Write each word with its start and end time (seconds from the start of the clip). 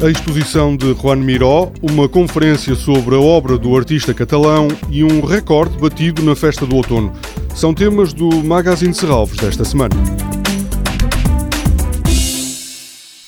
A 0.00 0.08
exposição 0.08 0.76
de 0.76 0.94
Juan 0.94 1.16
Miró, 1.16 1.72
uma 1.82 2.08
conferência 2.08 2.76
sobre 2.76 3.16
a 3.16 3.20
obra 3.20 3.58
do 3.58 3.76
artista 3.76 4.14
catalão 4.14 4.68
e 4.88 5.02
um 5.02 5.20
recorde 5.24 5.76
batido 5.76 6.22
na 6.22 6.36
festa 6.36 6.64
do 6.64 6.76
outono. 6.76 7.12
São 7.52 7.74
temas 7.74 8.12
do 8.12 8.28
Magazine 8.44 8.94
Serralves 8.94 9.38
desta 9.38 9.64
semana. 9.64 9.96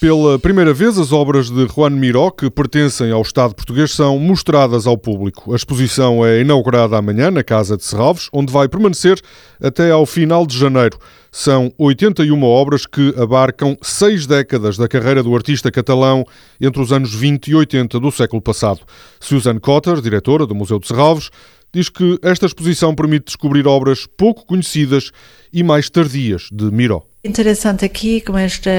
Pela 0.00 0.38
primeira 0.38 0.72
vez, 0.72 0.96
as 0.96 1.12
obras 1.12 1.50
de 1.50 1.66
Juan 1.66 1.90
Miró, 1.90 2.30
que 2.30 2.48
pertencem 2.48 3.12
ao 3.12 3.20
Estado 3.20 3.54
português, 3.54 3.90
são 3.90 4.18
mostradas 4.18 4.86
ao 4.86 4.96
público. 4.96 5.52
A 5.52 5.56
exposição 5.56 6.24
é 6.24 6.40
inaugurada 6.40 6.96
amanhã 6.96 7.30
na 7.30 7.44
Casa 7.44 7.76
de 7.76 7.84
Serralves, 7.84 8.30
onde 8.32 8.50
vai 8.50 8.66
permanecer 8.66 9.20
até 9.62 9.90
ao 9.90 10.06
final 10.06 10.46
de 10.46 10.56
janeiro. 10.56 10.98
São 11.30 11.70
81 11.76 12.42
obras 12.42 12.86
que 12.86 13.14
abarcam 13.14 13.76
seis 13.82 14.26
décadas 14.26 14.78
da 14.78 14.88
carreira 14.88 15.22
do 15.22 15.36
artista 15.36 15.70
catalão 15.70 16.24
entre 16.58 16.80
os 16.80 16.94
anos 16.94 17.14
20 17.14 17.48
e 17.48 17.54
80 17.54 18.00
do 18.00 18.10
século 18.10 18.40
passado. 18.40 18.80
Susan 19.20 19.58
Cotter, 19.58 20.00
diretora 20.00 20.46
do 20.46 20.54
Museu 20.54 20.78
de 20.78 20.88
Serralves, 20.88 21.28
diz 21.74 21.90
que 21.90 22.18
esta 22.22 22.46
exposição 22.46 22.94
permite 22.94 23.26
descobrir 23.26 23.66
obras 23.66 24.06
pouco 24.16 24.46
conhecidas 24.46 25.10
e 25.52 25.62
mais 25.62 25.90
tardias 25.90 26.48
de 26.50 26.70
Miró. 26.70 27.09
Interessante 27.22 27.84
aqui 27.84 28.22
com 28.22 28.38
esta 28.38 28.70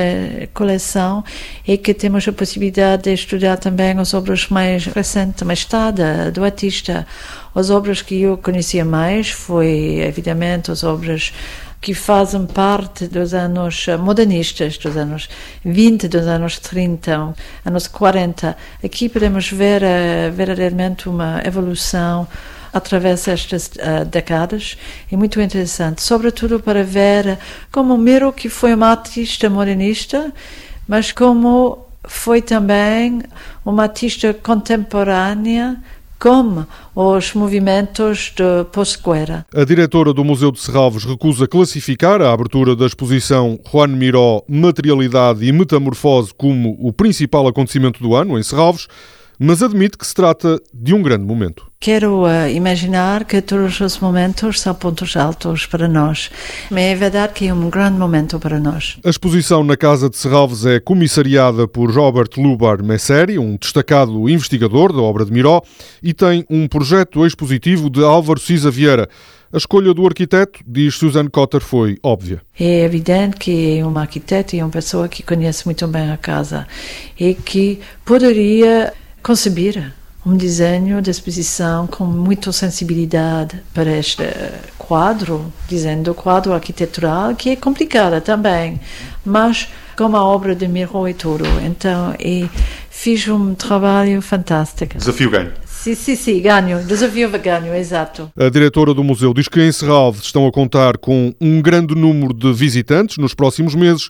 coleção 0.52 1.24
é 1.68 1.78
que 1.78 1.94
temos 1.94 2.28
a 2.28 2.34
possibilidade 2.34 3.04
de 3.04 3.14
estudar 3.14 3.58
também 3.58 3.92
as 4.00 4.16
obras 4.16 4.48
mais 4.50 4.88
recentes, 4.88 5.44
mais 5.44 5.64
tarde, 5.64 6.02
do 6.34 6.44
artista. 6.44 7.06
As 7.54 7.70
obras 7.70 8.02
que 8.02 8.20
eu 8.20 8.36
conhecia 8.40 8.84
mais 8.84 9.30
foi, 9.30 10.00
evidentemente, 10.00 10.72
as 10.72 10.84
obras 10.84 11.32
que 11.80 11.94
fazem 11.94 12.48
parte 12.48 13.08
dos 13.08 13.36
anos 13.36 13.86
modernistas, 14.00 14.76
dos 14.76 14.98
anos 14.98 15.30
20, 15.64 16.08
dos 16.08 16.26
anos 16.26 16.58
30, 16.58 17.36
anos 17.64 17.88
40. 17.88 18.58
Aqui 18.84 19.08
podemos 19.08 19.52
ver 19.52 19.84
uh, 19.84 20.32
verdadeiramente 20.32 21.08
uma 21.08 21.44
evolução 21.46 22.28
através 22.74 23.26
destas 23.26 23.68
uh, 23.68 24.06
décadas. 24.06 24.78
É 25.12 25.18
muito 25.18 25.40
interessante, 25.42 26.02
sobretudo 26.02 26.60
para 26.60 26.84
ver 26.84 27.38
como 27.72 27.98
Miro, 27.98 28.32
que 28.32 28.50
foi 28.50 28.74
uma 28.74 28.88
artista 28.88 29.50
modernista, 29.50 30.34
mas 30.88 31.12
como 31.12 31.86
foi 32.04 32.42
também 32.42 33.22
uma 33.66 33.84
artista 33.84 34.34
contemporânea 34.34 35.78
como 36.22 36.68
os 36.96 37.34
movimentos 37.34 38.32
de 38.36 38.64
pós-guerra. 38.72 39.44
A 39.56 39.64
diretora 39.64 40.14
do 40.14 40.24
Museu 40.24 40.52
de 40.52 40.60
Serralves 40.60 41.04
recusa 41.04 41.48
classificar 41.48 42.22
a 42.22 42.32
abertura 42.32 42.76
da 42.76 42.86
exposição 42.86 43.60
Juan 43.72 43.88
Miró 43.88 44.44
Materialidade 44.48 45.44
e 45.44 45.52
Metamorfose 45.52 46.32
como 46.38 46.78
o 46.80 46.94
principal 46.94 47.48
acontecimento 47.48 48.04
do 48.04 48.14
ano 48.16 48.38
em 48.38 48.44
Serralves 48.44 48.88
mas 49.44 49.64
admite 49.64 49.98
que 49.98 50.06
se 50.06 50.14
trata 50.14 50.62
de 50.72 50.94
um 50.94 51.02
grande 51.02 51.26
momento. 51.26 51.66
Quero 51.80 52.26
uh, 52.26 52.48
imaginar 52.48 53.26
que 53.26 53.42
todos 53.42 53.80
os 53.80 53.98
momentos 53.98 54.62
são 54.62 54.76
pontos 54.76 55.18
altos 55.18 55.66
para 55.66 55.88
nós, 55.88 56.30
mas 56.70 56.84
é 56.84 56.94
verdade 56.94 57.34
que 57.34 57.48
é 57.48 57.54
um 57.54 57.68
grande 57.68 57.98
momento 57.98 58.40
para 58.40 58.60
nós. 58.60 59.00
A 59.04 59.10
exposição 59.10 59.64
na 59.64 59.76
Casa 59.76 60.12
de 60.12 60.16
Serralves 60.16 60.64
é 60.64 60.80
comissariada 60.80 61.68
por 61.68 61.90
Robert 61.90 62.30
Lubar 62.38 62.84
Messeri, 62.84 63.40
um 63.40 63.58
destacado 63.58 64.30
investigador 64.30 64.94
da 64.94 65.02
obra 65.02 65.26
de 65.26 65.32
Miró, 65.32 65.64
e 66.04 66.14
tem 66.14 66.46
um 66.48 66.68
projeto 66.68 67.26
expositivo 67.26 67.90
de 67.90 68.04
Álvaro 68.04 68.40
Cisa 68.40 68.70
Vieira. 68.70 69.10
A 69.52 69.58
escolha 69.58 69.92
do 69.92 70.06
arquiteto, 70.06 70.60
diz 70.68 70.96
Susan 70.96 71.28
Cotter, 71.28 71.62
foi 71.62 71.98
óbvia. 72.04 72.44
É 72.60 72.86
evidente 72.86 73.38
que 73.38 73.80
é 73.80 73.86
um 73.86 73.98
arquiteto 73.98 74.56
e 74.56 74.62
uma 74.62 74.70
pessoa 74.70 75.10
que 75.10 75.24
conhece 75.24 75.66
muito 75.66 75.86
bem 75.88 76.12
a 76.12 76.16
casa 76.16 76.68
e 77.20 77.34
que 77.34 77.80
poderia 78.06 78.94
conceber 79.22 79.94
um 80.26 80.36
desenho 80.38 81.02
de 81.02 81.10
exposição 81.10 81.88
com 81.88 82.06
muita 82.06 82.52
sensibilidade 82.52 83.60
para 83.74 83.98
este 83.98 84.24
quadro, 84.78 85.52
dizendo 85.68 86.14
quadro 86.14 86.54
arquitetural, 86.54 87.36
que 87.36 87.50
é 87.50 87.56
complicada 87.56 88.22
também, 88.22 88.80
mas 89.26 89.68
como 89.98 90.16
a 90.16 90.24
obra 90.24 90.56
de 90.56 90.68
Miro 90.68 91.08
e 91.08 91.14
tudo. 91.14 91.46
Então, 91.66 92.16
e 92.20 92.48
fiz 92.90 93.28
um 93.28 93.56
trabalho 93.56 94.22
fantástico. 94.22 94.98
Desafio 94.98 95.30
ganho. 95.30 95.52
Sim, 95.66 95.96
sim, 95.96 96.16
sim, 96.16 96.40
ganho. 96.40 96.84
Desafio 96.86 97.28
ganho, 97.40 97.74
exato. 97.74 98.32
A 98.38 98.50
diretora 98.50 98.94
do 98.94 99.04
museu 99.04 99.34
diz 99.34 99.48
que 99.48 99.60
em 99.60 99.72
Serralves 99.72 100.22
estão 100.22 100.46
a 100.46 100.52
contar 100.52 100.98
com 100.98 101.34
um 101.42 101.60
grande 101.60 101.96
número 101.96 102.34
de 102.34 102.54
visitantes 102.54 103.18
nos 103.18 103.34
próximos 103.34 103.74
meses 103.74 104.08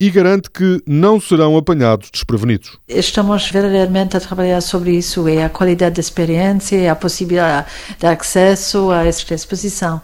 e 0.00 0.10
garante 0.10 0.50
que 0.50 0.82
não 0.86 1.20
serão 1.20 1.56
apanhados 1.58 2.10
desprevenidos. 2.10 2.78
Estamos 2.88 3.50
verdadeiramente 3.50 4.16
a 4.16 4.20
trabalhar 4.20 4.62
sobre 4.62 4.96
isso, 4.96 5.28
é 5.28 5.44
a 5.44 5.50
qualidade 5.50 5.96
da 5.96 6.00
experiência 6.00 6.76
e 6.76 6.88
a 6.88 6.96
possibilidade 6.96 7.66
de 7.98 8.06
acesso 8.06 8.90
a 8.90 9.04
esta 9.04 9.34
exposição. 9.34 10.00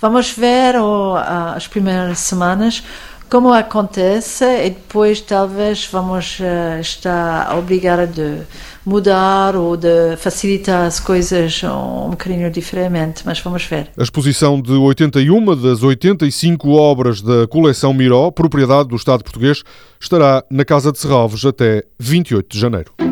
Vamos 0.00 0.30
ver 0.30 0.76
oh, 0.76 1.16
as 1.16 1.66
primeiras 1.66 2.20
semanas 2.20 2.84
como 3.30 3.52
acontece 3.52 4.44
e 4.66 4.70
depois 4.70 5.20
talvez 5.20 5.86
vamos 5.86 6.40
uh, 6.40 6.80
estar 6.80 7.56
obrigados 7.56 8.18
a 8.18 8.44
mudar 8.84 9.54
ou 9.54 9.76
de 9.76 10.16
facilitar 10.16 10.84
as 10.84 10.98
coisas 10.98 11.62
um, 11.62 12.06
um 12.06 12.10
bocadinho 12.10 12.50
diferente, 12.50 13.22
mas 13.24 13.38
vamos 13.38 13.64
ver. 13.64 13.88
A 13.96 14.02
exposição 14.02 14.60
de 14.60 14.72
81 14.72 15.56
das 15.56 15.82
85 15.82 16.70
obras 16.70 17.22
da 17.22 17.46
coleção 17.46 17.94
Miró, 17.94 18.32
propriedade 18.32 18.88
do 18.88 18.96
Estado 18.96 19.22
português, 19.22 19.62
estará 20.00 20.42
na 20.50 20.64
Casa 20.64 20.90
de 20.90 20.98
Serralves 20.98 21.44
até 21.44 21.84
28 22.00 22.52
de 22.52 22.58
janeiro. 22.58 23.09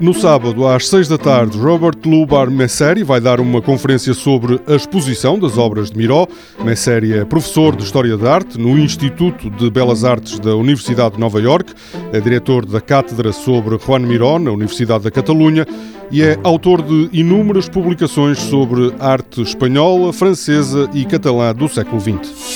No 0.00 0.12
sábado, 0.12 0.66
às 0.66 0.88
seis 0.88 1.06
da 1.08 1.16
tarde, 1.16 1.56
Robert 1.56 1.96
Lubar 2.04 2.50
Messeri 2.50 3.04
vai 3.04 3.20
dar 3.20 3.40
uma 3.40 3.62
conferência 3.62 4.12
sobre 4.12 4.60
a 4.66 4.74
exposição 4.74 5.38
das 5.38 5.56
obras 5.56 5.90
de 5.90 5.96
Miró. 5.96 6.26
Messeri 6.64 7.12
é 7.12 7.24
professor 7.24 7.76
de 7.76 7.84
História 7.84 8.16
da 8.16 8.34
Arte 8.34 8.58
no 8.58 8.76
Instituto 8.78 9.48
de 9.48 9.70
Belas 9.70 10.04
Artes 10.04 10.38
da 10.38 10.56
Universidade 10.56 11.14
de 11.14 11.20
Nova 11.20 11.40
York, 11.40 11.72
é 12.12 12.20
diretor 12.20 12.66
da 12.66 12.80
Cátedra 12.80 13.32
sobre 13.32 13.78
Juan 13.78 14.00
Miró 14.00 14.38
na 14.38 14.50
Universidade 14.50 15.04
da 15.04 15.10
Catalunha 15.10 15.66
e 16.10 16.22
é 16.22 16.38
autor 16.42 16.82
de 16.82 17.08
inúmeras 17.12 17.68
publicações 17.68 18.38
sobre 18.38 18.92
arte 18.98 19.42
espanhola, 19.42 20.12
francesa 20.12 20.88
e 20.92 21.04
catalã 21.04 21.54
do 21.54 21.68
século 21.68 22.00
XX. 22.00 22.53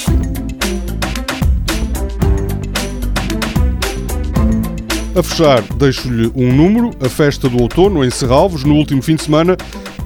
A 5.18 5.22
fechar, 5.22 5.62
deixo-lhe 5.74 6.30
um 6.32 6.52
número. 6.52 6.90
A 7.04 7.08
festa 7.08 7.48
do 7.48 7.60
outono 7.60 8.04
em 8.04 8.10
Serralves, 8.10 8.62
no 8.62 8.76
último 8.76 9.02
fim 9.02 9.16
de 9.16 9.24
semana, 9.24 9.56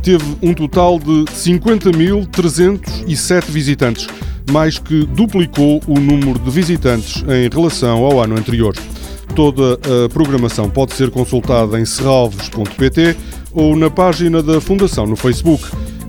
teve 0.02 0.24
um 0.40 0.54
total 0.54 0.98
de 0.98 1.26
50.307 1.26 3.50
visitantes, 3.50 4.06
mais 4.50 4.78
que 4.78 5.04
duplicou 5.04 5.82
o 5.86 6.00
número 6.00 6.38
de 6.38 6.50
visitantes 6.50 7.22
em 7.28 7.46
relação 7.54 8.02
ao 8.02 8.22
ano 8.22 8.38
anterior. 8.38 8.74
Toda 9.36 9.74
a 9.74 10.08
programação 10.08 10.70
pode 10.70 10.94
ser 10.94 11.10
consultada 11.10 11.78
em 11.78 11.84
serralves.pt 11.84 13.14
ou 13.52 13.76
na 13.76 13.90
página 13.90 14.42
da 14.42 14.62
Fundação 14.62 15.06
no 15.06 15.14
Facebook. 15.14 15.62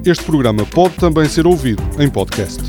Este 0.06 0.24
programa 0.24 0.66
pode 0.66 0.94
também 0.94 1.28
ser 1.28 1.46
ouvido 1.46 1.84
em 2.00 2.10
podcast. 2.10 2.64